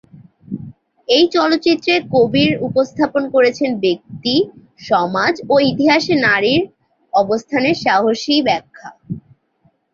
[1.07, 4.35] এই চলচ্চিত্রে কবির উপস্থাপন করেছেন ব্যক্তি,
[4.89, 6.61] সমাজ ও ইতিহাসে নারীর
[7.13, 8.89] অবস্থানের সাহসী ব্যাখ্যা।